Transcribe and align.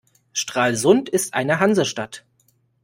Stralsund 0.33 1.09
ist 1.09 1.35
eine 1.35 1.59
Hansestadt. 1.59 2.25